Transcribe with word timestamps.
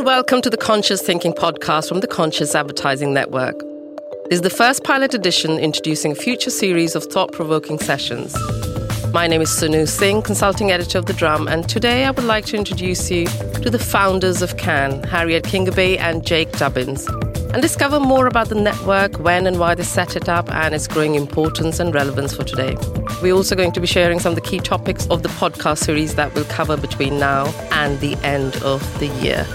and 0.00 0.06
welcome 0.06 0.40
to 0.40 0.48
the 0.48 0.56
Conscious 0.56 1.02
Thinking 1.02 1.34
podcast 1.34 1.86
from 1.86 2.00
the 2.00 2.06
Conscious 2.06 2.54
Advertising 2.54 3.12
Network. 3.12 3.58
This 4.30 4.36
is 4.36 4.40
the 4.40 4.48
first 4.48 4.82
pilot 4.82 5.12
edition 5.12 5.58
introducing 5.58 6.12
a 6.12 6.14
future 6.14 6.48
series 6.48 6.96
of 6.96 7.04
thought 7.04 7.32
provoking 7.32 7.78
sessions. 7.78 8.34
My 9.12 9.26
name 9.26 9.42
is 9.42 9.50
Sonoo 9.50 9.86
Singh, 9.86 10.22
consulting 10.22 10.70
editor 10.70 10.96
of 10.96 11.04
The 11.04 11.12
Drum, 11.12 11.48
and 11.48 11.68
today 11.68 12.06
I 12.06 12.12
would 12.12 12.24
like 12.24 12.46
to 12.46 12.56
introduce 12.56 13.10
you 13.10 13.26
to 13.26 13.68
the 13.68 13.78
founders 13.78 14.40
of 14.40 14.56
CAN, 14.56 15.02
Harriet 15.02 15.44
Kingaby 15.44 15.98
and 15.98 16.24
Jake 16.24 16.50
Dubbins, 16.52 17.06
and 17.52 17.60
discover 17.60 18.00
more 18.00 18.26
about 18.26 18.48
the 18.48 18.54
network, 18.54 19.18
when 19.18 19.46
and 19.46 19.58
why 19.58 19.74
they 19.74 19.82
set 19.82 20.16
it 20.16 20.30
up, 20.30 20.50
and 20.50 20.74
its 20.74 20.88
growing 20.88 21.14
importance 21.14 21.78
and 21.78 21.92
relevance 21.92 22.34
for 22.34 22.44
today. 22.44 22.74
We're 23.20 23.34
also 23.34 23.54
going 23.54 23.72
to 23.72 23.80
be 23.80 23.86
sharing 23.86 24.18
some 24.18 24.32
of 24.32 24.36
the 24.36 24.48
key 24.48 24.60
topics 24.60 25.06
of 25.08 25.22
the 25.22 25.28
podcast 25.28 25.78
series 25.78 26.14
that 26.14 26.34
we'll 26.34 26.44
cover 26.44 26.78
between 26.78 27.18
now 27.18 27.48
and 27.72 28.00
the 28.00 28.16
end 28.24 28.56
of 28.62 28.98
the 28.98 29.08
year. 29.20 29.46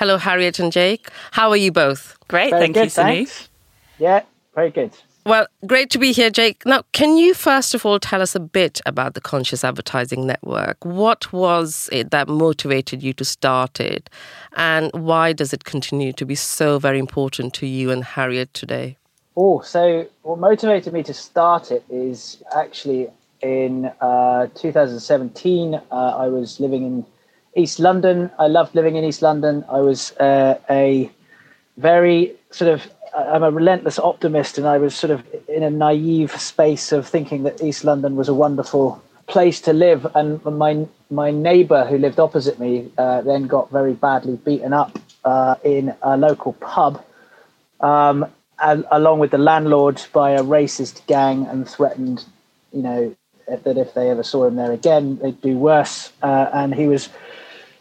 Hello, 0.00 0.16
Harriet 0.16 0.58
and 0.58 0.72
Jake. 0.72 1.10
How 1.32 1.50
are 1.50 1.58
you 1.58 1.70
both? 1.70 2.16
Great, 2.26 2.52
Very 2.52 2.62
thank 2.62 2.74
good, 2.74 2.84
you, 2.84 2.88
Sonoo. 2.88 2.94
thanks. 2.94 3.50
Yeah, 3.98 4.22
very 4.54 4.70
good. 4.70 4.92
Well, 5.26 5.46
great 5.66 5.90
to 5.90 5.98
be 5.98 6.12
here, 6.12 6.30
Jake. 6.30 6.64
Now, 6.64 6.84
can 6.92 7.18
you 7.18 7.34
first 7.34 7.74
of 7.74 7.84
all 7.84 8.00
tell 8.00 8.22
us 8.22 8.34
a 8.34 8.40
bit 8.40 8.80
about 8.86 9.12
the 9.12 9.20
Conscious 9.20 9.62
Advertising 9.62 10.26
Network? 10.26 10.82
What 10.86 11.30
was 11.34 11.90
it 11.92 12.12
that 12.12 12.28
motivated 12.28 13.02
you 13.02 13.12
to 13.12 13.26
start 13.26 13.78
it? 13.78 14.08
And 14.56 14.90
why 14.94 15.34
does 15.34 15.52
it 15.52 15.64
continue 15.64 16.14
to 16.14 16.24
be 16.24 16.34
so 16.34 16.78
very 16.78 16.98
important 16.98 17.52
to 17.56 17.66
you 17.66 17.90
and 17.90 18.02
Harriet 18.02 18.54
today? 18.54 18.96
Oh, 19.36 19.60
so 19.60 20.08
what 20.22 20.38
motivated 20.38 20.94
me 20.94 21.02
to 21.02 21.12
start 21.12 21.70
it 21.70 21.84
is 21.90 22.42
actually 22.56 23.08
in 23.42 23.92
uh, 24.00 24.46
2017. 24.54 25.74
Uh, 25.74 25.80
I 25.94 26.28
was 26.28 26.58
living 26.58 26.86
in 26.86 27.06
East 27.54 27.78
London. 27.78 28.30
I 28.38 28.46
loved 28.46 28.74
living 28.74 28.96
in 28.96 29.04
East 29.04 29.22
London. 29.22 29.64
I 29.68 29.80
was 29.80 30.12
uh, 30.18 30.58
a 30.68 31.10
very 31.76 32.32
sort 32.50 32.72
of 32.72 32.88
I'm 33.16 33.42
a 33.42 33.50
relentless 33.50 33.98
optimist, 33.98 34.58
and 34.58 34.66
I 34.66 34.78
was 34.78 34.94
sort 34.94 35.10
of 35.10 35.24
in 35.48 35.62
a 35.62 35.70
naive 35.70 36.32
space 36.40 36.92
of 36.92 37.08
thinking 37.08 37.42
that 37.42 37.62
East 37.62 37.84
London 37.84 38.14
was 38.16 38.28
a 38.28 38.34
wonderful 38.34 39.02
place 39.26 39.60
to 39.62 39.72
live. 39.72 40.06
And 40.14 40.44
my 40.44 40.86
my 41.10 41.30
neighbour 41.30 41.84
who 41.86 41.98
lived 41.98 42.20
opposite 42.20 42.58
me 42.60 42.90
uh, 42.98 43.22
then 43.22 43.46
got 43.46 43.70
very 43.70 43.94
badly 43.94 44.36
beaten 44.36 44.72
up 44.72 44.98
uh, 45.24 45.56
in 45.64 45.94
a 46.02 46.16
local 46.16 46.52
pub, 46.54 47.04
um, 47.80 48.26
al- 48.60 48.84
along 48.92 49.18
with 49.18 49.32
the 49.32 49.38
landlord 49.38 50.00
by 50.12 50.30
a 50.30 50.42
racist 50.42 51.04
gang, 51.06 51.46
and 51.46 51.68
threatened, 51.68 52.24
you 52.72 52.82
know, 52.82 53.16
that 53.48 53.76
if 53.76 53.94
they 53.94 54.10
ever 54.10 54.22
saw 54.22 54.46
him 54.46 54.54
there 54.54 54.72
again, 54.72 55.18
they'd 55.18 55.40
do 55.40 55.56
worse. 55.56 56.12
Uh, 56.22 56.48
and 56.52 56.74
he 56.74 56.86
was 56.86 57.08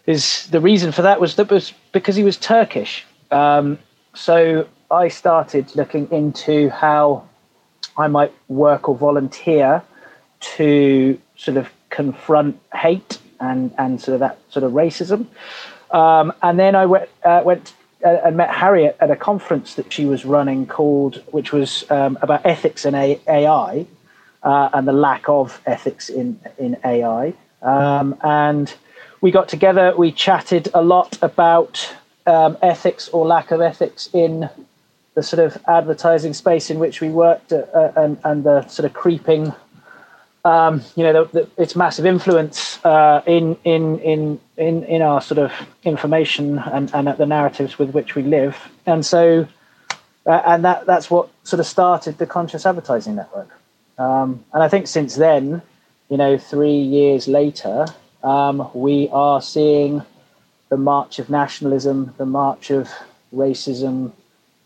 is 0.09 0.47
the 0.47 0.59
reason 0.59 0.91
for 0.91 1.03
that 1.03 1.21
was 1.21 1.35
that 1.35 1.51
was 1.51 1.71
because 1.91 2.15
he 2.15 2.23
was 2.23 2.35
Turkish. 2.35 3.05
Um, 3.29 3.77
so 4.15 4.67
I 4.89 5.07
started 5.07 5.75
looking 5.75 6.09
into 6.11 6.69
how 6.69 7.27
I 7.95 8.07
might 8.07 8.33
work 8.47 8.89
or 8.89 8.95
volunteer 8.97 9.83
to 10.57 11.19
sort 11.35 11.57
of 11.57 11.69
confront 11.91 12.59
hate 12.73 13.19
and 13.39 13.71
and 13.77 14.01
sort 14.01 14.15
of 14.15 14.19
that 14.21 14.39
sort 14.49 14.63
of 14.63 14.71
racism. 14.71 15.27
Um, 15.91 16.33
and 16.41 16.57
then 16.57 16.73
I 16.75 16.87
went 16.87 17.09
uh, 17.23 17.41
went 17.45 17.73
uh, 18.03 18.25
and 18.25 18.35
met 18.35 18.49
Harriet 18.49 18.97
at 18.99 19.11
a 19.11 19.15
conference 19.15 19.75
that 19.75 19.93
she 19.93 20.05
was 20.05 20.25
running 20.25 20.65
called, 20.65 21.21
which 21.27 21.53
was 21.53 21.89
um, 21.91 22.17
about 22.23 22.47
ethics 22.47 22.83
in 22.83 22.95
A- 22.95 23.21
AI 23.27 23.85
uh, 24.41 24.69
and 24.73 24.87
the 24.87 24.93
lack 24.93 25.29
of 25.29 25.61
ethics 25.67 26.09
in 26.09 26.39
in 26.57 26.77
AI. 26.83 27.33
Um, 27.61 28.15
and 28.23 28.73
we 29.21 29.31
got 29.31 29.49
together. 29.49 29.93
We 29.97 30.11
chatted 30.11 30.69
a 30.73 30.81
lot 30.81 31.17
about 31.21 31.93
um, 32.25 32.57
ethics 32.61 33.09
or 33.09 33.25
lack 33.25 33.51
of 33.51 33.61
ethics 33.61 34.09
in 34.13 34.49
the 35.15 35.23
sort 35.23 35.39
of 35.45 35.61
advertising 35.67 36.33
space 36.33 36.69
in 36.69 36.79
which 36.79 37.01
we 37.01 37.09
worked, 37.09 37.51
uh, 37.51 37.65
uh, 37.73 37.91
and 37.95 38.17
and 38.23 38.43
the 38.43 38.65
sort 38.67 38.85
of 38.85 38.93
creeping, 38.93 39.53
um, 40.45 40.81
you 40.95 41.03
know, 41.03 41.25
the, 41.25 41.39
the, 41.39 41.61
its 41.61 41.75
massive 41.75 42.05
influence 42.05 42.83
uh, 42.85 43.21
in 43.25 43.57
in 43.63 43.99
in 43.99 44.39
in 44.57 44.83
in 44.83 45.01
our 45.01 45.21
sort 45.21 45.39
of 45.39 45.51
information 45.83 46.59
and 46.59 46.91
and 46.93 47.07
the 47.07 47.25
narratives 47.25 47.77
with 47.77 47.91
which 47.91 48.15
we 48.15 48.23
live, 48.23 48.55
and 48.85 49.05
so, 49.05 49.47
uh, 50.25 50.41
and 50.45 50.63
that 50.63 50.85
that's 50.85 51.09
what 51.09 51.29
sort 51.43 51.59
of 51.59 51.65
started 51.65 52.17
the 52.17 52.25
conscious 52.25 52.65
advertising 52.65 53.15
network, 53.15 53.49
um, 53.97 54.45
and 54.53 54.63
I 54.63 54.69
think 54.69 54.87
since 54.87 55.15
then, 55.15 55.61
you 56.09 56.17
know, 56.17 56.37
three 56.37 56.79
years 56.79 57.27
later, 57.27 57.87
um, 58.23 58.69
we 58.73 59.09
are 59.11 59.41
seeing 59.41 60.03
the 60.69 60.77
march 60.77 61.19
of 61.19 61.29
nationalism, 61.29 62.13
the 62.17 62.25
march 62.25 62.69
of 62.69 62.89
racism, 63.33 64.11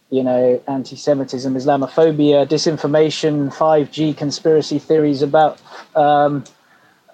you 0.09 0.23
know, 0.23 0.61
anti-Semitism, 0.67 1.55
Islamophobia, 1.55 2.47
disinformation, 2.47 3.53
5G 3.53 4.15
conspiracy 4.15 4.79
theories 4.79 5.21
about 5.21 5.59
um, 5.95 6.43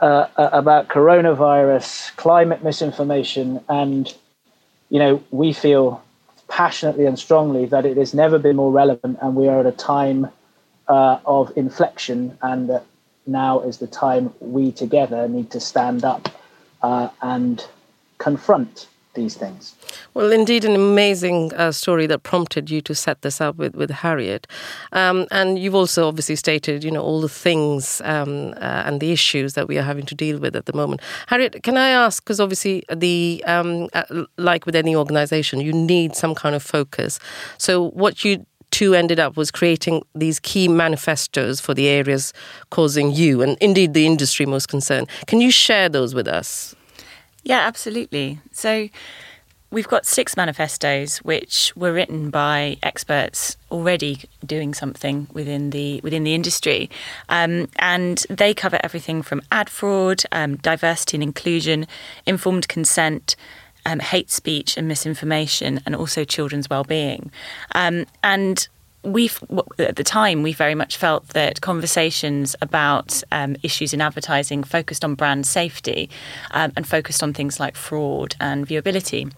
uh, 0.02 0.28
about 0.38 0.88
coronavirus, 0.88 2.16
climate 2.16 2.64
misinformation, 2.64 3.64
and 3.68 4.14
you 4.90 5.00
know, 5.00 5.24
we 5.32 5.54
feel 5.54 6.02
passionately 6.48 7.06
and 7.06 7.20
strongly 7.20 7.66
that 7.68 7.86
it 7.86 7.98
has 7.98 8.14
never 8.14 8.40
been 8.40 8.56
more 8.56 8.72
relevant, 8.72 9.18
and 9.22 9.36
we 9.36 9.48
are 9.48 9.60
at 9.60 9.66
a 9.66 9.72
time 9.72 10.30
uh, 10.88 11.20
of 11.26 11.52
inflection, 11.56 12.38
and 12.42 12.70
that 12.70 12.86
now 13.32 13.62
is 13.62 13.78
the 13.78 13.88
time 13.88 14.34
we 14.40 14.72
together 14.72 15.28
need 15.28 15.52
to 15.52 15.60
stand 15.60 16.04
up 16.04 16.30
uh, 16.82 17.10
and 17.22 17.66
confront 18.18 18.88
these 19.16 19.36
things. 19.36 19.76
Well, 20.14 20.32
indeed, 20.32 20.64
an 20.66 20.76
amazing 20.76 21.54
uh, 21.54 21.72
story 21.72 22.06
that 22.08 22.24
prompted 22.24 22.70
you 22.70 22.80
to 22.82 22.94
set 22.94 23.22
this 23.22 23.42
up 23.42 23.56
with, 23.58 23.76
with 23.76 23.90
Harriet. 23.90 24.48
Um, 24.92 25.28
and 25.32 25.58
you've 25.58 25.76
also 25.76 26.08
obviously 26.08 26.36
stated, 26.36 26.84
you 26.84 26.92
know, 26.92 27.02
all 27.02 27.20
the 27.20 27.30
things 27.30 28.02
um, 28.06 28.54
uh, 28.58 28.84
and 28.86 29.02
the 29.02 29.12
issues 29.12 29.54
that 29.54 29.68
we 29.68 29.78
are 29.78 29.84
having 29.84 30.06
to 30.06 30.16
deal 30.16 30.40
with 30.40 30.56
at 30.56 30.68
the 30.68 30.74
moment. 30.74 31.02
Harriet, 31.28 31.64
can 31.64 31.76
I 31.76 31.90
ask, 31.90 32.24
because 32.24 32.40
obviously, 32.40 32.84
the 32.94 33.44
um, 33.48 33.90
uh, 33.94 34.26
like 34.38 34.66
with 34.66 34.76
any 34.76 34.96
organization, 34.96 35.60
you 35.60 35.74
need 35.74 36.16
some 36.16 36.36
kind 36.36 36.56
of 36.56 36.64
focus. 36.64 37.20
So, 37.58 37.90
what 37.90 38.24
you 38.24 38.46
two 38.72 38.94
ended 38.94 39.20
up 39.20 39.38
was 39.38 39.52
creating 39.52 40.04
these 40.16 40.40
key 40.40 40.68
manifestos 40.68 41.60
for 41.60 41.74
the 41.74 41.88
areas 41.88 42.34
causing 42.70 43.12
you 43.12 43.42
and 43.42 43.58
indeed 43.60 43.94
the 43.94 44.06
industry 44.06 44.46
most 44.46 44.68
concern. 44.68 45.06
Can 45.28 45.42
you 45.42 45.52
share 45.52 45.90
those 45.90 46.14
with 46.16 46.28
us? 46.28 46.76
Yeah, 47.44 47.60
absolutely. 47.60 48.40
So 48.52 48.90
we've 49.72 49.88
got 49.88 50.06
six 50.06 50.36
manifestos 50.36 51.20
which 51.20 51.74
were 51.76 51.94
written 51.94 52.30
by 52.30 52.78
experts 52.84 53.56
already 53.72 54.22
doing 54.46 54.74
something 54.74 55.28
within 55.32 55.70
the 55.70 56.02
within 56.02 56.24
the 56.24 56.34
industry, 56.34 56.90
um, 57.30 57.68
and 57.78 58.26
they 58.30 58.54
cover 58.54 58.80
everything 58.84 59.22
from 59.22 59.42
ad 59.52 59.70
fraud, 59.70 60.24
um, 60.32 60.58
diversity 60.58 61.18
and 61.18 61.24
inclusion, 61.24 61.88
informed 62.26 62.68
consent. 62.68 63.36
Um, 63.86 64.00
hate 64.00 64.30
speech 64.30 64.78
and 64.78 64.88
misinformation, 64.88 65.80
and 65.86 65.96
also 65.96 66.24
children's 66.24 66.70
well-being. 66.70 67.32
Um, 67.74 68.06
and 68.24 68.68
we 69.04 69.30
at 69.78 69.96
the 69.96 70.04
time 70.04 70.44
we 70.44 70.52
very 70.52 70.76
much 70.76 70.98
felt 70.98 71.30
that 71.30 71.62
conversations 71.62 72.56
about 72.62 73.24
um, 73.32 73.56
issues 73.64 73.94
in 73.94 74.02
advertising 74.02 74.64
focused 74.64 75.06
on 75.06 75.16
brand 75.16 75.48
safety 75.48 76.10
um, 76.52 76.74
and 76.76 76.86
focused 76.86 77.24
on 77.24 77.34
things 77.34 77.60
like 77.60 77.78
fraud 77.78 78.36
and 78.42 78.68
viewability 78.68 79.32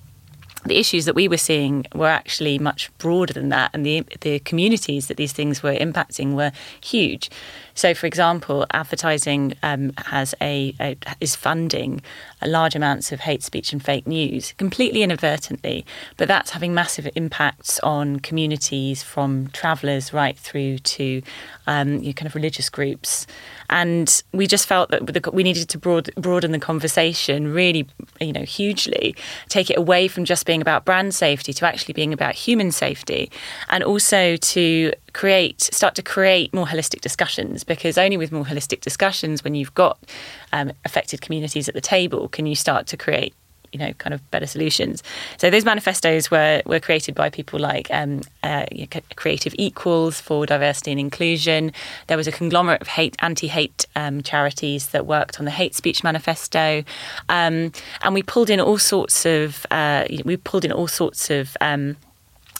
the 0.65 0.77
issues 0.77 1.05
that 1.05 1.15
we 1.15 1.27
were 1.27 1.37
seeing 1.37 1.85
were 1.95 2.07
actually 2.07 2.59
much 2.59 2.95
broader 2.97 3.33
than 3.33 3.49
that, 3.49 3.71
and 3.73 3.85
the 3.85 4.03
the 4.21 4.39
communities 4.39 5.07
that 5.07 5.17
these 5.17 5.33
things 5.33 5.63
were 5.63 5.73
impacting 5.73 6.33
were 6.33 6.51
huge. 6.81 7.29
So, 7.73 7.93
for 7.93 8.07
example, 8.07 8.65
advertising 8.71 9.53
um, 9.63 9.93
has 9.97 10.35
a, 10.41 10.75
a, 10.79 10.97
is 11.19 11.35
funding 11.35 12.01
large 12.45 12.75
amounts 12.75 13.11
of 13.11 13.21
hate 13.21 13.43
speech 13.43 13.71
and 13.71 13.83
fake 13.83 14.07
news 14.07 14.53
completely 14.57 15.03
inadvertently, 15.03 15.85
but 16.17 16.27
that's 16.27 16.51
having 16.51 16.73
massive 16.73 17.07
impacts 17.15 17.79
on 17.81 18.19
communities 18.19 19.03
from 19.03 19.47
travellers 19.49 20.13
right 20.13 20.37
through 20.37 20.79
to 20.79 21.21
um, 21.67 21.95
you 21.99 22.07
know, 22.07 22.13
kind 22.13 22.27
of 22.27 22.35
religious 22.35 22.69
groups. 22.69 23.27
And 23.69 24.21
we 24.33 24.47
just 24.47 24.67
felt 24.67 24.89
that 24.91 25.33
we 25.33 25.43
needed 25.43 25.69
to 25.69 25.77
broad, 25.77 26.13
broaden 26.15 26.51
the 26.51 26.59
conversation 26.59 27.53
really, 27.53 27.87
you 28.19 28.33
know, 28.33 28.43
hugely, 28.43 29.15
take 29.47 29.69
it 29.69 29.77
away 29.77 30.07
from 30.07 30.25
just 30.25 30.45
being 30.45 30.61
about 30.61 30.83
brand 30.83 31.15
safety 31.15 31.53
to 31.53 31.65
actually 31.65 31.93
being 31.93 32.11
about 32.11 32.35
human 32.35 32.71
safety, 32.71 33.31
and 33.69 33.83
also 33.83 34.35
to 34.35 34.91
create 35.13 35.61
start 35.61 35.95
to 35.95 36.01
create 36.01 36.53
more 36.53 36.65
holistic 36.65 37.01
discussions 37.01 37.63
because 37.63 37.97
only 37.97 38.17
with 38.17 38.31
more 38.31 38.45
holistic 38.45 38.81
discussions 38.81 39.43
when 39.43 39.55
you've 39.55 39.73
got 39.73 39.99
um, 40.53 40.71
affected 40.85 41.21
communities 41.21 41.67
at 41.67 41.75
the 41.75 41.81
table 41.81 42.27
can 42.27 42.45
you 42.45 42.55
start 42.55 42.87
to 42.87 42.97
create 42.97 43.33
you 43.71 43.79
know 43.79 43.93
kind 43.93 44.13
of 44.13 44.31
better 44.31 44.45
solutions. 44.45 45.01
So 45.37 45.49
those 45.49 45.65
manifestos 45.65 46.29
were 46.29 46.61
were 46.65 46.79
created 46.79 47.15
by 47.15 47.29
people 47.29 47.59
like 47.59 47.87
um, 47.91 48.21
uh, 48.43 48.65
Creative 49.15 49.53
Equals 49.57 50.19
for 50.19 50.45
diversity 50.45 50.91
and 50.91 50.99
inclusion. 50.99 51.71
There 52.07 52.17
was 52.17 52.27
a 52.27 52.31
conglomerate 52.31 52.81
of 52.81 52.87
hate 52.87 53.15
anti-hate 53.19 53.85
um, 53.95 54.21
charities 54.23 54.87
that 54.87 55.05
worked 55.05 55.39
on 55.39 55.45
the 55.45 55.51
hate 55.51 55.75
speech 55.75 56.03
manifesto, 56.03 56.83
um, 57.29 57.71
and 58.01 58.13
we 58.13 58.23
pulled 58.23 58.49
in 58.49 58.59
all 58.59 58.77
sorts 58.77 59.25
of 59.25 59.65
uh, 59.71 60.05
we 60.25 60.37
pulled 60.37 60.65
in 60.65 60.71
all 60.71 60.87
sorts 60.87 61.29
of 61.29 61.55
um, 61.61 61.95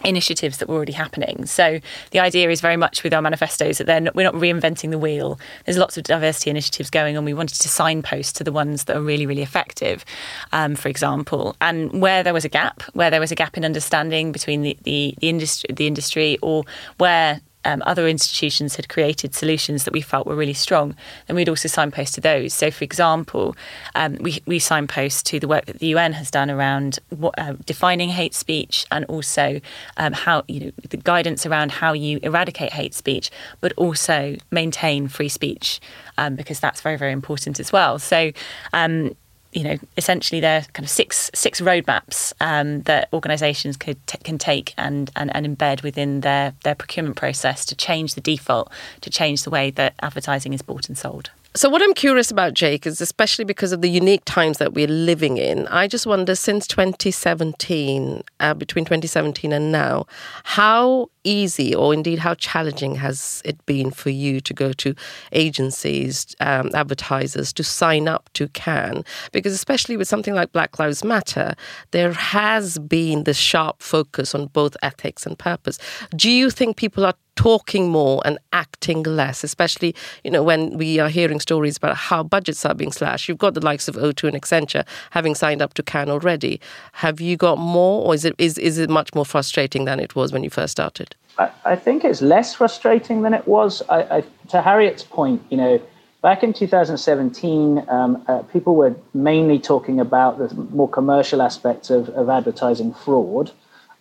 initiatives 0.04 0.58
that 0.58 0.68
were 0.68 0.76
already 0.76 0.94
happening. 0.94 1.46
So 1.46 1.80
the 2.12 2.20
idea 2.20 2.50
is 2.50 2.62
very 2.62 2.78
much 2.78 3.04
with 3.04 3.14
our 3.14 3.22
manifestos 3.22 3.78
that 3.78 3.88
then 3.88 4.10
we're 4.14 4.24
not 4.24 4.34
reinventing 4.36 4.92
the 4.92 4.98
wheel. 4.98 5.40
There's 5.66 5.78
lots 5.78 5.98
of 5.98 6.04
diversity 6.04 6.50
initiatives 6.50 6.90
going 6.90 7.18
on. 7.18 7.26
We 7.26 7.34
wanted 7.34 7.60
to 7.62 7.70
signpost 7.70 8.36
to 8.38 8.44
the 8.44 8.52
ones 8.52 8.86
that 8.86 8.98
are 8.98 9.02
really, 9.02 9.26
really 9.26 9.42
effective, 9.42 10.04
um, 10.52 10.76
for 10.76 10.90
example. 10.90 11.56
And 11.62 12.02
where 12.02 12.24
there 12.24 12.34
was 12.34 12.46
a 12.46 12.50
gap, 12.50 12.82
where 12.94 13.10
there 13.10 13.20
was 13.20 13.32
a 13.32 13.36
gap 13.36 13.58
in 13.58 13.66
understanding 13.66 14.32
between 14.32 14.62
the, 14.62 14.78
the, 14.84 15.16
the 15.20 15.30
industry, 15.30 15.74
the 15.74 15.88
industry, 15.88 16.38
or 16.42 16.64
where 16.98 17.42
um, 17.66 17.84
other 17.86 18.08
institutions 18.08 18.76
had 18.76 18.90
created 18.90 19.36
solutions 19.36 19.84
that 19.84 19.94
we 19.94 20.02
felt 20.02 20.28
were 20.28 20.36
really 20.36 20.54
strong, 20.54 20.96
then 21.28 21.36
we'd 21.36 21.50
also 21.50 21.68
signpost 21.68 22.16
to 22.16 22.22
those. 22.22 22.54
So, 22.54 22.72
for 22.72 22.84
example, 22.84 23.56
um, 23.96 24.16
we, 24.20 24.42
we 24.46 24.60
signpost 24.60 25.26
to 25.28 25.40
the 25.40 25.48
work 25.48 25.66
that 25.66 25.80
the 25.80 25.88
UN 25.88 26.14
has 26.14 26.32
done 26.32 26.50
around 26.50 27.00
what, 27.10 27.34
uh, 27.38 27.54
defining 27.66 28.10
hate 28.10 28.34
speech 28.34 28.86
and 28.92 29.06
also 29.06 29.62
um, 29.98 30.14
how, 30.14 30.44
you 30.48 30.60
know, 30.60 30.72
the 30.90 30.98
guidance 30.98 31.46
around 31.46 31.72
how 31.72 31.94
you 31.94 32.20
eradicate 32.24 32.74
hate 32.74 32.94
speech, 32.94 33.32
but 33.60 33.74
also 33.78 34.36
maintain 34.52 35.08
free 35.08 35.30
speech, 35.30 35.80
um, 36.18 36.36
because 36.36 36.60
that's 36.60 36.82
very, 36.82 36.98
very 36.98 37.12
important 37.12 37.60
as 37.60 37.72
well. 37.72 38.00
So, 38.00 38.32
um, 38.74 39.16
you 39.52 39.64
know, 39.64 39.78
essentially 39.98 40.40
there 40.40 40.60
are 40.60 40.66
kind 40.74 40.86
of 40.86 40.90
six 40.90 41.30
six 41.34 41.60
roadmaps 41.62 42.34
um, 42.40 42.82
that 42.84 43.10
organisations 43.14 43.78
could 43.78 44.06
t- 44.08 44.18
can 44.24 44.38
take 44.38 44.74
and, 44.78 45.12
and, 45.16 45.36
and 45.36 45.46
embed 45.46 45.84
within 45.84 46.22
their 46.22 46.54
their 46.64 46.76
procurement 46.76 47.16
process 47.18 47.66
to 47.66 47.76
change 47.76 48.16
the 48.16 48.22
default, 48.22 48.72
to 49.02 49.10
change 49.10 49.44
the 49.44 49.50
way 49.50 49.72
that 49.72 49.94
advertising 50.02 50.54
is 50.54 50.62
bought 50.62 50.88
and 50.88 50.98
sold. 50.98 51.32
So, 51.54 51.68
what 51.68 51.82
I'm 51.82 51.94
curious 51.94 52.32
about, 52.32 52.54
Jake, 52.54 52.88
is 52.88 53.02
especially 53.02 53.44
because 53.44 53.74
of 53.74 53.82
the 53.82 53.90
unique 53.90 54.24
times 54.24 54.58
that 54.60 54.74
we're 54.74 54.88
living 54.88 55.38
in, 55.38 55.68
I 55.68 55.86
just 55.86 56.08
wonder 56.08 56.34
since 56.34 56.66
2017, 56.66 58.24
uh, 58.42 58.54
between 58.54 58.84
2017 58.84 59.54
and 59.54 59.72
now, 59.72 60.06
how 60.44 61.10
easy 61.24 61.74
or 61.74 61.94
indeed 61.94 62.20
how 62.20 62.34
challenging 62.34 62.96
has 62.96 63.42
it 63.46 63.64
been 63.66 63.92
for 63.92 64.10
you 64.10 64.42
to 64.42 64.54
go 64.54 64.74
to 64.74 64.96
agencies, 65.32 66.36
um, 66.40 66.70
advertisers 66.74 67.54
to 67.54 67.64
sign 67.64 68.08
up 68.08 68.30
to 68.34 68.48
CAN? 68.50 69.04
Because, 69.32 69.54
especially 69.54 69.96
with 69.96 70.08
something 70.08 70.34
like 70.34 70.52
Black 70.52 70.80
Lives 70.80 71.04
Matter, 71.04 71.56
there 71.92 72.12
has 72.12 72.78
been 72.80 73.24
this 73.24 73.38
sharp 73.38 73.82
focus 73.82 74.36
on 74.36 74.48
both 74.48 74.76
ethics 74.82 75.26
and 75.26 75.38
purpose. 75.38 75.78
Do 76.16 76.30
you 76.30 76.50
think 76.50 76.76
people 76.76 77.06
are 77.06 77.16
talking 77.36 77.90
more 77.90 78.22
and 78.26 78.38
acting 78.54 79.04
less, 79.04 79.44
especially 79.44 79.96
you 80.24 80.32
know 80.32 80.44
when 80.44 80.78
we 80.78 81.00
are 81.00 81.10
hearing 81.10 81.40
stories 81.40 81.78
about 81.78 81.96
how 81.96 82.22
budgets 82.24 82.66
are 82.66 82.74
being 82.74 82.92
slashed. 82.92 83.28
You've 83.28 83.38
got 83.38 83.54
the 83.54 83.66
likes 83.66 83.88
of 83.88 83.96
O2 83.96 84.28
and 84.28 84.42
Accenture 84.42 84.86
having 85.12 85.36
signed 85.36 85.62
up 85.62 85.74
to 85.76 85.84
CAN 85.84 86.10
already. 86.10 86.60
Have 86.94 87.22
you 87.22 87.38
got 87.38 87.58
more, 87.58 88.06
or 88.06 88.14
is 88.14 88.26
is 88.38 88.58
is 88.58 88.78
it 88.78 88.90
much 88.90 89.14
more 89.14 89.26
frustrating 89.26 89.86
than 89.86 90.00
it 90.00 90.16
was 90.16 90.32
when 90.32 90.44
you 90.44 90.50
first 90.50 90.72
started? 90.72 91.16
I, 91.38 91.52
I 91.66 91.76
think 91.76 92.04
it's 92.04 92.22
less 92.22 92.56
frustrating 92.56 93.22
than 93.22 93.34
it 93.34 93.48
was. 93.48 93.82
I, 93.90 94.18
I, 94.18 94.24
to 94.50 94.62
Harriet's 94.62 95.04
point, 95.04 95.42
you 95.50 95.58
know. 95.58 95.82
Back 96.22 96.44
in 96.44 96.54
2017, 96.54 97.84
um, 97.90 98.24
uh, 98.28 98.44
people 98.44 98.76
were 98.76 98.96
mainly 99.16 99.58
talking 99.58 100.00
about 100.00 100.38
the 100.38 100.54
more 100.54 100.88
commercial 100.88 101.42
aspects 101.42 101.90
of, 101.90 102.10
of 102.10 102.30
advertising 102.30 102.94
fraud. 102.94 103.50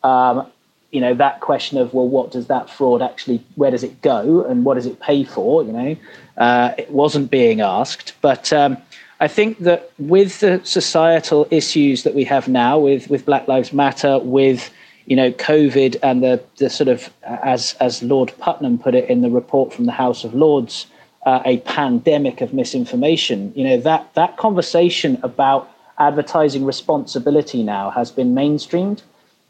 Um, 0.04 0.46
you 0.90 1.00
know 1.00 1.14
that 1.14 1.40
question 1.40 1.78
of 1.78 1.94
well 1.94 2.08
what 2.08 2.30
does 2.30 2.48
that 2.48 2.68
fraud 2.68 3.00
actually 3.00 3.44
where 3.54 3.70
does 3.70 3.84
it 3.84 4.02
go 4.02 4.44
and 4.44 4.64
what 4.64 4.74
does 4.74 4.86
it 4.86 5.00
pay 5.00 5.24
for 5.24 5.62
you 5.62 5.72
know 5.72 5.96
uh, 6.36 6.74
it 6.76 6.90
wasn't 6.90 7.30
being 7.30 7.60
asked 7.60 8.14
but 8.20 8.52
um, 8.52 8.76
i 9.20 9.28
think 9.28 9.58
that 9.58 9.90
with 9.98 10.40
the 10.40 10.60
societal 10.64 11.46
issues 11.50 12.02
that 12.02 12.14
we 12.14 12.24
have 12.24 12.48
now 12.48 12.78
with 12.78 13.08
with 13.08 13.24
black 13.24 13.46
lives 13.48 13.72
matter 13.72 14.18
with 14.18 14.70
you 15.06 15.16
know 15.16 15.30
covid 15.32 15.96
and 16.02 16.22
the 16.22 16.42
the 16.58 16.68
sort 16.68 16.88
of 16.88 17.10
as 17.22 17.74
as 17.80 18.02
lord 18.02 18.32
puttnam 18.40 18.80
put 18.80 18.94
it 18.94 19.08
in 19.08 19.20
the 19.22 19.30
report 19.30 19.72
from 19.72 19.86
the 19.86 19.92
house 19.92 20.24
of 20.24 20.34
lords 20.34 20.86
uh, 21.26 21.42
a 21.44 21.58
pandemic 21.58 22.40
of 22.40 22.52
misinformation 22.52 23.52
you 23.54 23.64
know 23.64 23.78
that 23.78 24.12
that 24.14 24.36
conversation 24.36 25.18
about 25.22 25.70
advertising 26.00 26.64
responsibility 26.64 27.62
now 27.62 27.90
has 27.90 28.10
been 28.10 28.34
mainstreamed. 28.34 29.02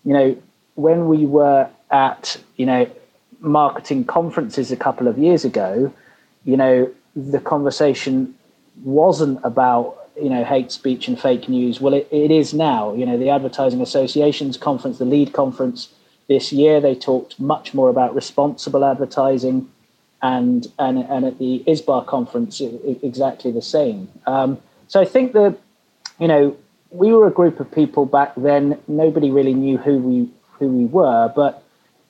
You 0.05 0.13
know 0.13 0.37
when 0.75 1.09
we 1.09 1.25
were 1.25 1.71
at 1.91 2.37
you 2.57 2.67
know 2.67 2.91
marketing 3.39 4.05
conferences 4.05 4.71
a 4.71 4.77
couple 4.77 5.09
of 5.09 5.17
years 5.17 5.45
ago, 5.45 5.93
you 6.45 6.57
know 6.57 6.93
the 7.17 7.41
conversation 7.41 8.35
wasn't 8.83 9.41
about 9.45 10.09
you 10.21 10.29
know 10.29 10.45
hate 10.45 10.73
speech 10.73 11.09
and 11.09 11.21
fake 11.21 11.49
news. 11.49 11.81
Well, 11.81 11.95
it, 11.95 12.09
it 12.11 12.31
is 12.31 12.53
now. 12.55 12.95
You 12.95 13.07
know 13.07 13.19
the 13.19 13.31
Advertising 13.31 13.81
Association's 13.81 14.57
conference, 14.57 14.99
the 14.99 15.05
lead 15.05 15.33
conference 15.33 15.93
this 16.31 16.53
year, 16.53 16.81
they 16.81 16.95
talked 16.95 17.41
much 17.41 17.75
more 17.75 17.91
about 17.91 18.15
responsible 18.15 18.85
advertising, 18.85 19.69
and 20.23 20.67
and 20.79 20.99
and 20.99 21.25
at 21.25 21.39
the 21.39 21.65
ISBA 21.67 22.07
conference, 22.07 22.61
exactly 23.03 23.51
the 23.51 23.61
same. 23.61 24.09
Um, 24.27 24.59
so 24.87 25.01
I 25.01 25.05
think 25.05 25.33
that 25.33 25.59
you 26.21 26.29
know 26.29 26.57
we 26.91 27.13
were 27.13 27.27
a 27.27 27.33
group 27.33 27.59
of 27.59 27.71
people 27.73 28.07
back 28.07 28.33
then. 28.37 28.79
Nobody 28.87 29.31
really 29.31 29.55
knew 29.55 29.77
who 29.77 29.99
we 29.99 30.31
who 30.61 30.69
we 30.69 30.85
were. 30.85 31.33
But 31.35 31.65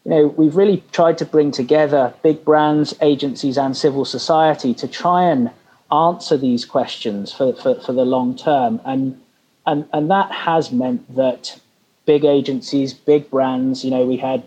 you 0.05 0.11
know, 0.11 0.27
we've 0.27 0.57
really 0.57 0.83
tried 0.93 1.17
to 1.19 1.25
bring 1.25 1.51
together 1.51 2.13
big 2.23 2.45
brands, 2.45 2.95
agencies, 3.01 3.57
and 3.57 3.75
civil 3.75 4.05
society 4.05 4.75
to 4.75 4.87
try 4.89 5.25
and 5.25 5.51
answer 5.93 6.37
these 6.37 6.65
questions 6.65 7.33
for, 7.33 7.53
for, 7.55 7.81
for 7.81 7.93
the 7.93 8.05
long 8.05 8.37
term. 8.37 8.81
And, 8.85 9.21
and, 9.67 9.87
and 9.93 10.11
that 10.11 10.31
has 10.31 10.71
meant 10.71 11.15
that 11.17 11.61
big 12.07 12.25
agencies, 12.25 12.93
big 12.93 13.31
brands, 13.31 13.85
you 13.85 13.91
know, 13.91 14.05
we 14.05 14.17
had, 14.17 14.43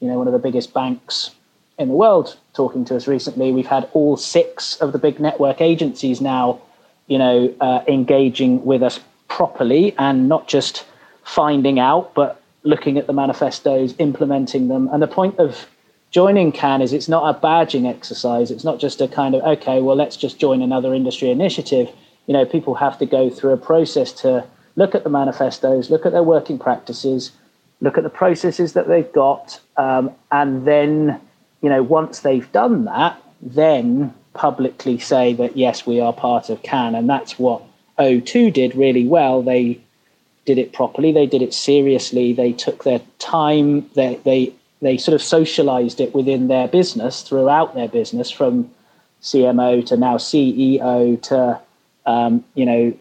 you 0.00 0.08
know, 0.08 0.18
one 0.18 0.26
of 0.26 0.32
the 0.32 0.38
biggest 0.38 0.74
banks 0.74 1.34
in 1.78 1.88
the 1.88 1.94
world 1.94 2.36
talking 2.54 2.84
to 2.86 2.96
us 2.96 3.06
recently. 3.06 3.52
We've 3.52 3.66
had 3.66 3.88
all 3.92 4.16
six 4.16 4.76
of 4.76 4.92
the 4.92 4.98
big 4.98 5.20
network 5.20 5.60
agencies 5.60 6.20
now, 6.20 6.60
you 7.06 7.18
know, 7.18 7.54
uh, 7.60 7.80
engaging 7.86 8.64
with 8.64 8.82
us 8.82 9.00
properly 9.28 9.94
and 9.98 10.28
not 10.28 10.48
just 10.48 10.84
finding 11.24 11.78
out, 11.78 12.14
but 12.14 12.40
looking 12.62 12.98
at 12.98 13.06
the 13.06 13.12
manifestos, 13.12 13.94
implementing 13.98 14.68
them. 14.68 14.88
And 14.92 15.02
the 15.02 15.06
point 15.06 15.38
of 15.38 15.66
joining 16.16 16.50
CAN 16.50 16.80
is 16.80 16.94
it's 16.94 17.10
not 17.10 17.28
a 17.28 17.38
badging 17.38 17.86
exercise. 17.86 18.50
It's 18.50 18.64
not 18.64 18.80
just 18.80 19.02
a 19.02 19.06
kind 19.06 19.34
of, 19.34 19.42
okay, 19.42 19.82
well, 19.82 19.96
let's 19.96 20.16
just 20.16 20.38
join 20.38 20.62
another 20.62 20.94
industry 20.94 21.28
initiative. 21.28 21.90
You 22.26 22.32
know, 22.32 22.46
people 22.46 22.74
have 22.76 22.96
to 23.00 23.04
go 23.04 23.28
through 23.28 23.52
a 23.52 23.58
process 23.58 24.12
to 24.22 24.46
look 24.76 24.94
at 24.94 25.04
the 25.04 25.10
manifestos, 25.10 25.90
look 25.90 26.06
at 26.06 26.12
their 26.12 26.22
working 26.22 26.58
practices, 26.58 27.32
look 27.82 27.98
at 27.98 28.02
the 28.02 28.08
processes 28.08 28.72
that 28.72 28.88
they've 28.88 29.12
got. 29.12 29.60
Um, 29.76 30.10
and 30.32 30.66
then, 30.66 31.20
you 31.60 31.68
know, 31.68 31.82
once 31.82 32.20
they've 32.20 32.50
done 32.50 32.86
that, 32.86 33.22
then 33.42 34.14
publicly 34.32 34.98
say 34.98 35.34
that, 35.34 35.54
yes, 35.54 35.86
we 35.86 36.00
are 36.00 36.14
part 36.14 36.48
of 36.48 36.62
CAN 36.62 36.94
And 36.94 37.10
that's 37.10 37.38
what 37.38 37.62
O2 37.98 38.54
did 38.54 38.74
really 38.74 39.06
well. 39.06 39.42
They 39.42 39.82
did 40.46 40.56
it 40.56 40.72
properly. 40.72 41.12
They 41.12 41.26
did 41.26 41.42
it 41.42 41.52
seriously. 41.52 42.32
They 42.32 42.52
took 42.52 42.84
their 42.84 43.02
time. 43.18 43.90
They 43.94 44.18
they 44.24 44.54
they 44.82 44.96
sort 44.96 45.14
of 45.14 45.22
socialized 45.22 46.00
it 46.00 46.14
within 46.14 46.48
their 46.48 46.68
business 46.68 47.22
throughout 47.22 47.74
their 47.74 47.88
business, 47.88 48.30
from 48.30 48.70
CMO 49.22 49.84
to 49.86 49.96
now 49.96 50.16
CEO 50.16 51.20
to 51.22 51.60
um, 52.04 52.44
you 52.54 52.66
know 52.66 52.94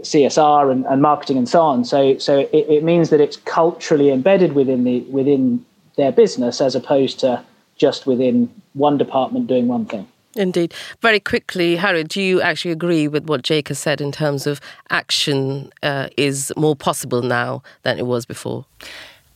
CSR 0.00 0.70
and, 0.70 0.84
and, 0.86 1.02
marketing 1.02 1.38
and 1.38 1.48
so 1.48 1.60
on. 1.60 1.84
So 1.84 2.18
so 2.18 2.40
it, 2.40 2.66
it 2.68 2.84
means 2.84 3.10
that 3.10 3.20
it's 3.20 3.36
culturally 3.36 4.10
embedded 4.10 4.52
within 4.52 4.84
the 4.84 5.00
within 5.02 5.64
their 5.96 6.12
business 6.12 6.60
as 6.60 6.74
opposed 6.74 7.20
to 7.20 7.44
just 7.76 8.06
within 8.06 8.52
one 8.74 8.98
department 8.98 9.46
doing 9.46 9.68
one 9.68 9.86
thing. 9.86 10.06
Indeed. 10.34 10.72
Very 11.02 11.20
quickly, 11.20 11.76
Harry, 11.76 12.04
do 12.04 12.22
you 12.22 12.40
actually 12.40 12.70
agree 12.70 13.06
with 13.06 13.26
what 13.26 13.42
Jake 13.42 13.68
has 13.68 13.78
said 13.78 14.00
in 14.00 14.12
terms 14.12 14.46
of 14.46 14.60
action 14.88 15.70
uh, 15.82 16.08
is 16.16 16.52
more 16.56 16.74
possible 16.74 17.22
now 17.22 17.62
than 17.82 17.98
it 17.98 18.06
was 18.06 18.24
before? 18.24 18.64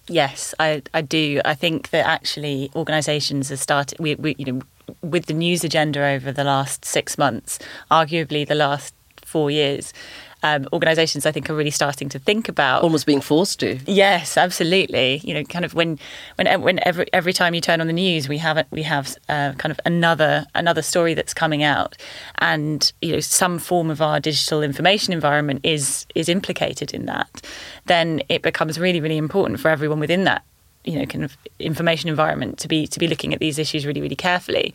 Yes, 0.09 0.55
I, 0.61 0.83
I 0.95 1.03
do. 1.03 1.41
I 1.45 1.55
think 1.55 1.91
that 1.91 2.07
actually 2.07 2.71
organisations 2.77 3.49
have 3.49 3.59
started. 3.59 3.99
We, 3.99 4.15
we, 4.15 4.37
you 4.39 4.45
know, 4.53 4.61
with 5.03 5.27
the 5.27 5.35
news 5.35 5.65
agenda 5.65 6.05
over 6.05 6.31
the 6.31 6.45
last 6.45 6.85
six 6.85 7.19
months, 7.19 7.59
arguably 7.91 8.47
the 8.47 8.55
last 8.55 8.95
four 9.25 9.51
years, 9.51 9.93
um, 10.47 10.69
organisations 10.73 11.27
I 11.27 11.33
think 11.33 11.51
are 11.51 11.55
really 11.55 11.71
starting 11.71 12.09
to 12.11 12.19
think 12.19 12.49
about. 12.49 12.83
Almost 12.83 13.07
being 13.07 13.21
forced 13.21 13.61
to. 13.61 13.79
Yes, 13.87 14.37
absolutely. 14.37 15.21
You 15.25 15.35
know, 15.35 15.45
kind 15.45 15.65
of 15.65 15.75
when 15.75 15.99
when 16.37 16.61
when 16.63 16.79
every 16.83 17.07
every 17.13 17.33
time 17.33 17.55
you 17.55 17.61
turn 17.61 17.81
on 17.81 17.87
the 17.87 17.93
news, 17.93 18.29
we 18.29 18.39
have 18.39 18.65
we 18.71 18.83
have 18.83 19.17
uh, 19.29 19.53
kind 19.53 19.73
of 19.73 19.81
another 19.85 20.47
another 20.55 20.83
story 20.83 21.15
that's 21.15 21.35
coming 21.35 21.63
out, 21.63 21.97
and 22.39 22.93
you 23.03 23.13
know 23.13 23.21
some 23.21 23.59
form 23.59 23.91
of 23.91 24.01
our 24.01 24.21
digital 24.21 24.63
information 24.63 25.13
environment 25.13 25.61
is 25.63 26.07
is 26.15 26.29
implicated 26.29 26.93
in 26.93 27.07
that. 27.07 27.43
Then 27.87 28.23
it 28.29 28.43
becomes 28.43 28.79
really 28.79 29.01
really 29.01 29.19
important 29.19 29.61
for 29.61 29.69
everyone 29.69 30.01
within 30.01 30.25
that 30.25 30.43
you 30.85 30.99
know 30.99 31.07
kind 31.07 31.25
of 31.25 31.37
information 31.59 32.09
environment 32.09 32.59
to 32.59 32.69
be 32.69 32.87
to 32.87 32.99
be 32.99 33.09
looking 33.09 33.35
at 33.35 33.41
these 33.41 33.59
issues 33.59 33.87
really 33.87 34.01
really 34.01 34.17
carefully. 34.17 34.73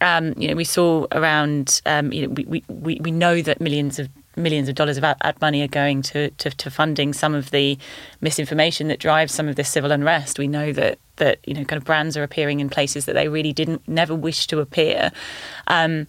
Um, 0.00 0.34
you 0.36 0.48
know, 0.48 0.54
we 0.54 0.64
saw 0.64 1.06
around. 1.12 1.80
Um, 1.86 2.12
you 2.12 2.26
know, 2.26 2.34
we, 2.34 2.62
we 2.68 2.98
we 3.00 3.10
know 3.10 3.40
that 3.40 3.60
millions 3.60 3.98
of 3.98 4.08
millions 4.36 4.68
of 4.68 4.74
dollars 4.74 4.96
of 4.96 5.04
ad, 5.04 5.40
money 5.40 5.62
are 5.62 5.68
going 5.68 6.02
to, 6.02 6.30
to, 6.30 6.50
to 6.50 6.70
funding 6.70 7.12
some 7.12 7.34
of 7.34 7.50
the 7.50 7.78
misinformation 8.20 8.88
that 8.88 9.00
drives 9.00 9.32
some 9.32 9.48
of 9.48 9.56
this 9.56 9.68
civil 9.68 9.90
unrest. 9.90 10.38
We 10.38 10.48
know 10.48 10.72
that 10.72 10.98
that 11.16 11.38
you 11.46 11.54
know 11.54 11.64
kind 11.64 11.78
of 11.78 11.84
brands 11.84 12.16
are 12.16 12.22
appearing 12.22 12.60
in 12.60 12.68
places 12.68 13.06
that 13.06 13.14
they 13.14 13.28
really 13.28 13.52
didn't 13.52 13.86
never 13.88 14.14
wish 14.14 14.46
to 14.48 14.60
appear. 14.60 15.10
Um, 15.66 16.06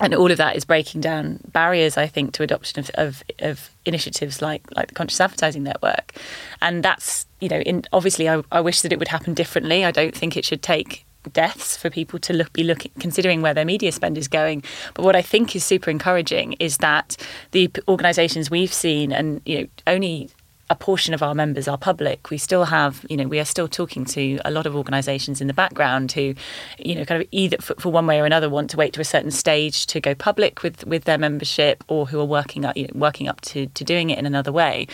and 0.00 0.14
all 0.14 0.30
of 0.30 0.38
that 0.38 0.56
is 0.56 0.64
breaking 0.64 1.02
down 1.02 1.40
barriers, 1.52 1.98
I 1.98 2.06
think, 2.06 2.32
to 2.32 2.42
adoption 2.42 2.80
of, 2.80 2.90
of, 2.94 3.22
of, 3.38 3.70
initiatives 3.84 4.40
like 4.40 4.62
like 4.74 4.88
the 4.88 4.94
Conscious 4.94 5.20
Advertising 5.20 5.62
Network, 5.62 6.14
and 6.60 6.82
that's 6.82 7.26
you 7.40 7.48
know, 7.48 7.60
in, 7.60 7.84
obviously, 7.92 8.28
I, 8.28 8.42
I 8.52 8.60
wish 8.60 8.82
that 8.82 8.92
it 8.92 8.98
would 8.98 9.08
happen 9.08 9.34
differently. 9.34 9.84
I 9.84 9.90
don't 9.90 10.14
think 10.14 10.36
it 10.36 10.44
should 10.44 10.62
take 10.62 11.04
deaths 11.32 11.76
for 11.76 11.90
people 11.90 12.18
to 12.18 12.32
look 12.32 12.52
be 12.52 12.64
looking 12.64 12.90
considering 12.98 13.42
where 13.42 13.54
their 13.54 13.64
media 13.64 13.92
spend 13.92 14.16
is 14.16 14.28
going. 14.28 14.62
But 14.94 15.04
what 15.04 15.16
i 15.16 15.22
think 15.22 15.54
is 15.54 15.64
super 15.64 15.90
encouraging 15.90 16.54
is 16.54 16.78
that 16.78 17.16
the 17.52 17.70
organizations 17.88 18.50
we've 18.50 18.72
seen 18.72 19.12
and 19.12 19.40
you 19.44 19.60
know 19.60 19.66
only 19.86 20.30
a 20.70 20.76
portion 20.76 21.12
of 21.12 21.22
our 21.22 21.34
members 21.34 21.66
are 21.66 21.76
public. 21.76 22.30
We 22.30 22.38
still 22.38 22.64
have, 22.64 23.04
you 23.10 23.16
know, 23.16 23.26
we 23.26 23.40
are 23.40 23.44
still 23.44 23.66
talking 23.66 24.04
to 24.06 24.38
a 24.44 24.52
lot 24.52 24.66
of 24.66 24.76
organisations 24.76 25.40
in 25.40 25.48
the 25.48 25.52
background 25.52 26.12
who, 26.12 26.34
you 26.78 26.94
know, 26.94 27.04
kind 27.04 27.20
of 27.20 27.28
either 27.32 27.56
for, 27.58 27.74
for, 27.74 27.90
one 27.90 28.06
way 28.06 28.20
or 28.20 28.24
another 28.24 28.48
want 28.48 28.70
to 28.70 28.76
wait 28.76 28.92
to 28.92 29.00
a 29.00 29.04
certain 29.04 29.32
stage 29.32 29.84
to 29.86 30.00
go 30.00 30.14
public 30.14 30.62
with 30.62 30.86
with 30.86 31.04
their 31.04 31.18
membership, 31.18 31.82
or 31.88 32.06
who 32.06 32.20
are 32.20 32.24
working 32.24 32.64
up, 32.64 32.76
you 32.76 32.84
know, 32.84 32.92
working 32.94 33.26
up 33.26 33.40
to 33.40 33.66
to 33.66 33.82
doing 33.82 34.10
it 34.10 34.18
in 34.18 34.26
another 34.26 34.52
way. 34.52 34.86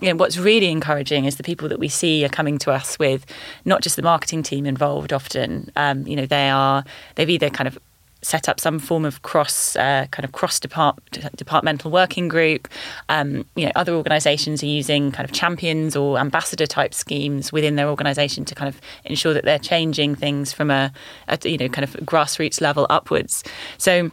You 0.00 0.10
know, 0.10 0.16
what's 0.16 0.38
really 0.38 0.70
encouraging 0.70 1.24
is 1.24 1.36
the 1.36 1.42
people 1.42 1.68
that 1.70 1.80
we 1.80 1.88
see 1.88 2.24
are 2.24 2.28
coming 2.28 2.58
to 2.58 2.70
us 2.70 2.96
with 2.96 3.26
not 3.64 3.82
just 3.82 3.96
the 3.96 4.02
marketing 4.02 4.44
team 4.44 4.64
involved. 4.64 5.12
Often, 5.12 5.72
um, 5.74 6.06
you 6.06 6.14
know, 6.14 6.26
they 6.26 6.48
are 6.48 6.84
they've 7.16 7.28
either 7.28 7.50
kind 7.50 7.66
of 7.66 7.78
set 8.22 8.48
up 8.48 8.58
some 8.58 8.78
form 8.78 9.04
of 9.04 9.22
cross 9.22 9.76
uh, 9.76 10.06
kind 10.10 10.24
of 10.24 10.32
cross 10.32 10.58
departmental 10.58 11.90
working 11.90 12.28
group. 12.28 12.68
Um, 13.08 13.46
you 13.54 13.66
know, 13.66 13.72
other 13.76 13.94
organisations 13.94 14.62
are 14.62 14.66
using 14.66 15.12
kind 15.12 15.28
of 15.28 15.34
champions 15.34 15.94
or 15.94 16.18
ambassador 16.18 16.66
type 16.66 16.94
schemes 16.94 17.52
within 17.52 17.76
their 17.76 17.88
organisation 17.88 18.44
to 18.46 18.54
kind 18.54 18.68
of 18.68 18.80
ensure 19.04 19.34
that 19.34 19.44
they're 19.44 19.58
changing 19.58 20.14
things 20.14 20.52
from 20.52 20.70
a, 20.70 20.92
a 21.28 21.38
you 21.48 21.58
know 21.58 21.68
kind 21.68 21.84
of 21.84 21.92
grassroots 22.04 22.60
level 22.60 22.86
upwards. 22.90 23.44
So. 23.78 24.10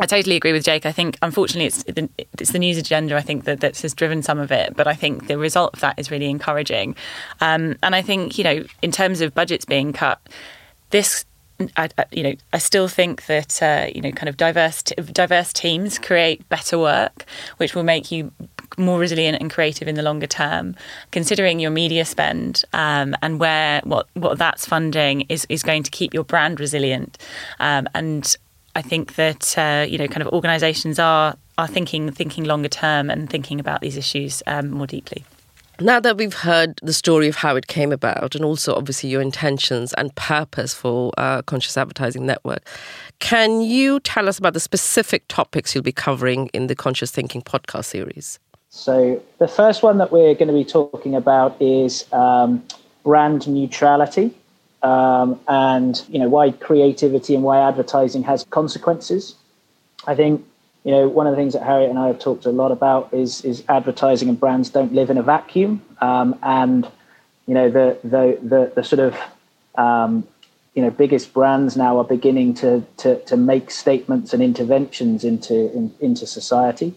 I 0.00 0.06
totally 0.06 0.36
agree 0.36 0.52
with 0.52 0.62
Jake. 0.62 0.86
I 0.86 0.92
think, 0.92 1.18
unfortunately, 1.22 1.66
it's 1.66 1.82
the, 1.82 2.08
it's 2.38 2.52
the 2.52 2.60
news 2.60 2.76
agenda. 2.76 3.16
I 3.16 3.20
think 3.20 3.46
that 3.46 3.58
that 3.58 3.80
has 3.80 3.94
driven 3.94 4.22
some 4.22 4.38
of 4.38 4.52
it, 4.52 4.76
but 4.76 4.86
I 4.86 4.94
think 4.94 5.26
the 5.26 5.36
result 5.36 5.74
of 5.74 5.80
that 5.80 5.98
is 5.98 6.08
really 6.08 6.30
encouraging. 6.30 6.94
Um, 7.40 7.74
and 7.82 7.96
I 7.96 8.02
think, 8.02 8.38
you 8.38 8.44
know, 8.44 8.64
in 8.80 8.92
terms 8.92 9.20
of 9.20 9.34
budgets 9.34 9.64
being 9.64 9.92
cut, 9.92 10.20
this 10.90 11.24
I, 11.76 11.88
you 12.12 12.22
know, 12.22 12.34
I 12.52 12.58
still 12.58 12.86
think 12.86 13.26
that 13.26 13.62
uh, 13.62 13.88
you 13.94 14.00
know, 14.00 14.12
kind 14.12 14.28
of 14.28 14.36
diverse 14.36 14.82
diverse 14.82 15.52
teams 15.52 15.98
create 15.98 16.48
better 16.48 16.78
work, 16.78 17.24
which 17.56 17.74
will 17.74 17.82
make 17.82 18.12
you 18.12 18.32
more 18.76 18.98
resilient 18.98 19.38
and 19.40 19.50
creative 19.50 19.88
in 19.88 19.96
the 19.96 20.02
longer 20.02 20.26
term. 20.26 20.76
Considering 21.10 21.58
your 21.58 21.70
media 21.70 22.04
spend 22.04 22.64
um, 22.72 23.16
and 23.22 23.40
where 23.40 23.80
what 23.84 24.08
what 24.14 24.38
that's 24.38 24.66
funding 24.66 25.22
is 25.22 25.46
is 25.48 25.62
going 25.62 25.82
to 25.82 25.90
keep 25.90 26.14
your 26.14 26.24
brand 26.24 26.60
resilient, 26.60 27.18
um, 27.58 27.88
and 27.94 28.36
I 28.76 28.82
think 28.82 29.16
that 29.16 29.58
uh, 29.58 29.84
you 29.88 29.98
know, 29.98 30.06
kind 30.06 30.22
of 30.22 30.32
organisations 30.32 30.98
are 31.00 31.36
are 31.56 31.66
thinking 31.66 32.12
thinking 32.12 32.44
longer 32.44 32.68
term 32.68 33.10
and 33.10 33.28
thinking 33.28 33.58
about 33.58 33.80
these 33.80 33.96
issues 33.96 34.42
um, 34.46 34.70
more 34.70 34.86
deeply. 34.86 35.24
Now 35.80 36.00
that 36.00 36.16
we've 36.16 36.34
heard 36.34 36.80
the 36.82 36.92
story 36.92 37.28
of 37.28 37.36
how 37.36 37.54
it 37.54 37.68
came 37.68 37.92
about 37.92 38.34
and 38.34 38.44
also 38.44 38.74
obviously 38.74 39.10
your 39.10 39.20
intentions 39.22 39.92
and 39.92 40.12
purpose 40.16 40.74
for 40.74 41.12
uh, 41.16 41.42
Conscious 41.42 41.76
Advertising 41.76 42.26
Network, 42.26 42.68
can 43.20 43.60
you 43.60 44.00
tell 44.00 44.28
us 44.28 44.40
about 44.40 44.54
the 44.54 44.60
specific 44.60 45.22
topics 45.28 45.76
you'll 45.76 45.84
be 45.84 45.92
covering 45.92 46.48
in 46.48 46.66
the 46.66 46.74
Conscious 46.74 47.12
Thinking 47.12 47.42
podcast 47.42 47.84
series? 47.84 48.40
So, 48.70 49.22
the 49.38 49.46
first 49.46 49.84
one 49.84 49.98
that 49.98 50.10
we're 50.10 50.34
going 50.34 50.48
to 50.48 50.54
be 50.54 50.64
talking 50.64 51.14
about 51.14 51.56
is 51.62 52.12
um, 52.12 52.64
brand 53.04 53.46
neutrality 53.46 54.34
um, 54.82 55.38
and 55.46 56.02
you 56.08 56.18
know 56.18 56.28
why 56.28 56.50
creativity 56.50 57.36
and 57.36 57.44
why 57.44 57.60
advertising 57.60 58.24
has 58.24 58.44
consequences. 58.50 59.36
I 60.08 60.16
think 60.16 60.44
you 60.88 60.94
know, 60.94 61.06
one 61.06 61.26
of 61.26 61.32
the 61.32 61.36
things 61.36 61.52
that 61.52 61.62
Harriet 61.62 61.90
and 61.90 61.98
I 61.98 62.06
have 62.06 62.18
talked 62.18 62.46
a 62.46 62.50
lot 62.50 62.72
about 62.72 63.12
is 63.12 63.44
is 63.44 63.62
advertising 63.68 64.30
and 64.30 64.40
brands 64.40 64.70
don't 64.70 64.94
live 64.94 65.10
in 65.10 65.18
a 65.18 65.22
vacuum, 65.22 65.82
um, 66.00 66.34
and 66.42 66.90
you 67.46 67.52
know 67.52 67.68
the 67.68 67.98
the 68.02 68.38
the, 68.42 68.72
the 68.74 68.82
sort 68.82 69.00
of 69.00 69.14
um, 69.74 70.26
you 70.72 70.80
know 70.80 70.88
biggest 70.90 71.34
brands 71.34 71.76
now 71.76 71.98
are 71.98 72.04
beginning 72.04 72.54
to 72.54 72.86
to, 72.96 73.22
to 73.24 73.36
make 73.36 73.70
statements 73.70 74.32
and 74.32 74.42
interventions 74.42 75.24
into 75.24 75.70
in, 75.76 75.94
into 76.00 76.26
society. 76.26 76.94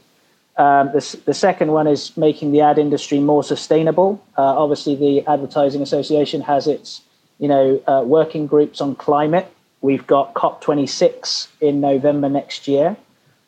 Um, 0.55 0.91
the, 0.93 1.19
the 1.25 1.33
second 1.33 1.73
one 1.73 1.87
is 1.87 2.15
making 2.15 2.53
the 2.53 2.61
ad 2.61 2.77
industry 2.77 3.19
more 3.19 3.43
sustainable. 3.43 4.23
Uh, 4.37 4.63
obviously, 4.63 4.95
the 4.95 5.27
Advertising 5.27 5.81
Association 5.81 6.39
has 6.39 6.65
its 6.65 7.01
you 7.39 7.49
know 7.49 7.83
uh, 7.87 8.03
working 8.05 8.47
groups 8.47 8.79
on 8.79 8.95
climate. 8.95 9.51
We've 9.81 10.07
got 10.07 10.33
COP26 10.33 11.49
in 11.59 11.81
November 11.81 12.29
next 12.29 12.69
year 12.69 12.95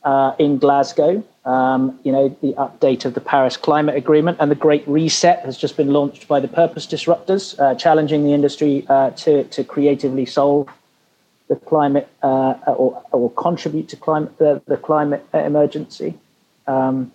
uh, 0.03 0.35
in 0.39 0.57
Glasgow. 0.57 1.23
Um, 1.45 1.99
you 2.03 2.11
know, 2.11 2.29
the 2.41 2.53
update 2.53 3.03
of 3.03 3.13
the 3.13 3.21
Paris 3.21 3.57
Climate 3.57 3.95
Agreement 3.95 4.37
and 4.39 4.49
the 4.49 4.55
Great 4.55 4.87
Reset 4.87 5.39
has 5.43 5.57
just 5.57 5.75
been 5.75 5.91
launched 5.91 6.27
by 6.27 6.39
the 6.39 6.47
Purpose 6.47 6.87
Disruptors, 6.87 7.59
uh, 7.59 7.75
challenging 7.75 8.23
the 8.23 8.33
industry 8.33 8.85
uh, 8.87 9.09
to, 9.11 9.43
to 9.45 9.63
creatively 9.63 10.25
solve 10.25 10.69
the 11.49 11.57
climate 11.57 12.07
uh, 12.21 12.53
or, 12.67 13.03
or 13.11 13.29
contribute 13.31 13.89
to 13.89 13.97
climate 13.97 14.37
the, 14.37 14.61
the 14.67 14.77
climate 14.77 15.25
emergency. 15.33 16.13
Um, 16.65 17.11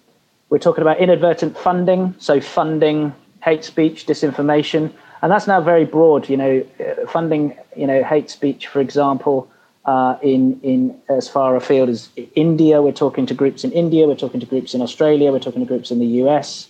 we're 0.50 0.59
talking 0.59 0.83
about 0.83 0.99
inadvertent 0.99 1.57
funding, 1.57 2.14
so 2.18 2.40
funding 2.40 3.14
hate 3.42 3.64
speech, 3.64 4.07
disinformation, 4.07 4.92
and 5.23 5.33
that's 5.33 5.47
now 5.47 5.61
very 5.61 5.85
broad. 5.85 6.28
You 6.28 6.37
know, 6.37 6.66
uh, 6.80 7.07
funding, 7.07 7.57
you 7.76 7.87
know, 7.87 8.02
hate 8.02 8.30
speech, 8.30 8.66
for 8.66 8.80
example, 8.80 9.50
uh, 9.88 10.18
in 10.21 10.61
in 10.62 10.80
as 11.09 11.28
far 11.30 11.57
afield 11.57 11.88
as 11.88 12.11
India. 12.35 12.83
We're 12.83 13.00
talking 13.04 13.25
to 13.26 13.35
groups 13.35 13.64
in 13.64 13.73
India. 13.73 14.07
We're 14.07 14.23
talking 14.25 14.40
to 14.40 14.50
groups 14.54 14.75
in 14.75 14.83
Australia. 14.83 15.33
We're 15.33 15.47
talking 15.49 15.62
to 15.62 15.71
groups 15.75 15.90
in 15.90 15.99
the 15.99 16.11
US. 16.23 16.68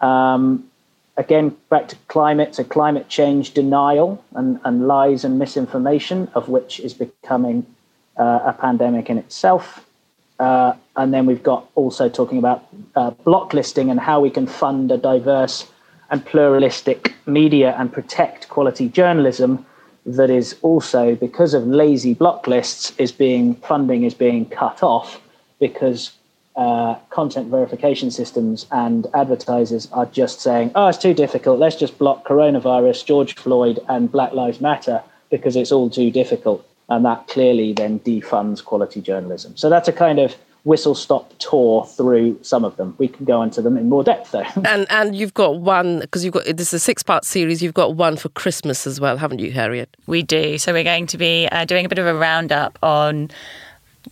Um, 0.00 0.42
again, 1.16 1.56
back 1.70 1.86
to 1.88 1.96
climate, 2.08 2.56
so 2.56 2.64
climate 2.64 3.08
change 3.08 3.54
denial 3.54 4.24
and, 4.34 4.58
and 4.64 4.88
lies 4.88 5.24
and 5.24 5.38
misinformation, 5.38 6.28
of 6.34 6.48
which 6.48 6.80
is 6.80 6.94
becoming 6.94 7.64
uh, 8.16 8.52
a 8.52 8.52
pandemic 8.52 9.08
in 9.08 9.18
itself. 9.18 9.84
Uh, 10.40 10.72
and 10.96 11.14
then 11.14 11.26
we've 11.26 11.44
got 11.44 11.68
also 11.76 12.08
talking 12.08 12.38
about 12.38 12.66
uh, 12.96 13.12
blocklisting 13.24 13.88
and 13.88 14.00
how 14.00 14.18
we 14.20 14.30
can 14.30 14.48
fund 14.48 14.90
a 14.90 14.98
diverse 14.98 15.70
and 16.10 16.24
pluralistic 16.26 17.14
media 17.26 17.76
and 17.78 17.92
protect 17.92 18.48
quality 18.48 18.88
journalism 18.88 19.64
that 20.16 20.30
is 20.30 20.56
also 20.62 21.14
because 21.14 21.54
of 21.54 21.66
lazy 21.66 22.14
block 22.14 22.46
lists 22.46 22.92
is 22.98 23.12
being 23.12 23.54
funding 23.56 24.04
is 24.04 24.14
being 24.14 24.46
cut 24.46 24.82
off 24.82 25.20
because 25.60 26.12
uh, 26.56 26.94
content 27.10 27.48
verification 27.48 28.10
systems 28.10 28.66
and 28.72 29.06
advertisers 29.14 29.86
are 29.92 30.06
just 30.06 30.40
saying, 30.40 30.72
"Oh, 30.74 30.88
it's 30.88 30.98
too 30.98 31.14
difficult. 31.14 31.58
Let's 31.58 31.76
just 31.76 31.98
block 31.98 32.26
coronavirus, 32.26 33.04
George 33.04 33.34
Floyd, 33.34 33.78
and 33.88 34.10
Black 34.10 34.32
Lives 34.32 34.60
Matter 34.60 35.02
because 35.30 35.56
it's 35.56 35.70
all 35.70 35.90
too 35.90 36.10
difficult." 36.10 36.66
And 36.88 37.04
that 37.04 37.28
clearly 37.28 37.74
then 37.74 38.00
defunds 38.00 38.64
quality 38.64 39.00
journalism. 39.02 39.56
So 39.56 39.68
that's 39.68 39.88
a 39.88 39.92
kind 39.92 40.18
of 40.18 40.34
whistle 40.68 40.94
stop 40.94 41.32
tour 41.38 41.86
through 41.86 42.38
some 42.42 42.62
of 42.62 42.76
them. 42.76 42.94
We 42.98 43.08
can 43.08 43.24
go 43.24 43.42
into 43.42 43.62
them 43.62 43.78
in 43.78 43.88
more 43.88 44.04
depth 44.04 44.32
though. 44.32 44.44
and 44.64 44.86
and 44.90 45.16
you've 45.16 45.34
got 45.34 45.58
one 45.60 46.00
because 46.00 46.24
you've 46.24 46.34
got 46.34 46.44
this 46.44 46.68
is 46.68 46.74
a 46.74 46.78
six 46.78 47.02
part 47.02 47.24
series. 47.24 47.62
You've 47.62 47.74
got 47.74 47.96
one 47.96 48.16
for 48.16 48.28
Christmas 48.28 48.86
as 48.86 49.00
well, 49.00 49.16
haven't 49.16 49.40
you, 49.40 49.50
Harriet? 49.50 49.96
We 50.06 50.22
do. 50.22 50.58
So 50.58 50.72
we're 50.72 50.84
going 50.84 51.06
to 51.08 51.18
be 51.18 51.48
uh, 51.50 51.64
doing 51.64 51.86
a 51.86 51.88
bit 51.88 51.98
of 51.98 52.06
a 52.06 52.14
roundup 52.14 52.78
on 52.82 53.30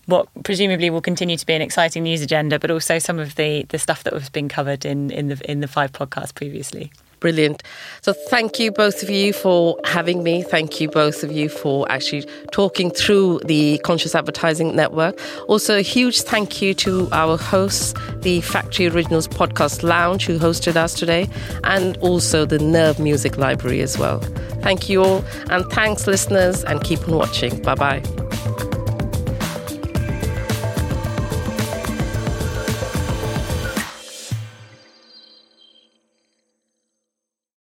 what 0.07 0.29
presumably 0.45 0.91
will 0.91 1.03
continue 1.03 1.37
to 1.37 1.47
be 1.47 1.53
an 1.53 1.63
exciting 1.63 2.03
news 2.03 2.23
agenda, 2.23 2.59
but 2.59 2.71
also 2.71 2.99
some 2.99 3.19
of 3.19 3.35
the 3.35 3.67
the 3.69 3.79
stuff 3.79 4.03
that 4.05 4.15
has 4.15 4.31
been 4.31 4.49
covered 4.49 4.87
in 4.87 5.11
in 5.11 5.29
the 5.29 5.51
in 5.51 5.61
the 5.61 5.69
five 5.69 5.93
podcasts 5.93 6.35
previously. 6.35 6.91
Brilliant. 7.19 7.63
So, 8.03 8.13
thank 8.29 8.61
you 8.61 8.71
both 8.71 9.03
of 9.03 9.09
you 9.09 9.33
for 9.33 9.79
having 9.85 10.23
me. 10.23 10.43
Thank 10.43 10.81
you 10.81 10.89
both 10.89 11.23
of 11.23 11.33
you 11.33 11.49
for 11.49 11.91
actually 11.91 12.27
talking 12.53 12.91
through 12.91 13.41
the 13.45 13.79
Conscious 13.79 14.15
Advertising 14.15 14.77
Network. 14.77 15.19
Also, 15.49 15.79
a 15.79 15.83
huge 15.83 16.23
thank 16.23 16.61
you 16.61 16.75
to 16.75 17.09
our 17.13 17.39
hosts, 17.39 17.95
the 18.19 18.43
Factory 18.43 18.87
Originals 18.87 19.29
Podcast 19.29 19.83
Lounge, 19.83 20.27
who 20.27 20.39
hosted 20.39 20.77
us 20.77 20.95
today, 20.95 21.29
and 21.65 21.97
also 21.99 22.45
the 22.45 22.59
Nerve 22.59 22.99
Music 22.99 23.39
Library 23.39 23.81
as 23.81 23.99
well. 23.99 24.21
Thank 24.61 24.89
you 24.89 25.03
all, 25.03 25.25
and 25.49 25.65
thanks, 25.73 26.07
listeners, 26.07 26.65
and 26.65 26.83
keep 26.85 27.09
on 27.09 27.17
watching. 27.17 27.63
Bye 27.63 27.75
bye. 27.77 28.26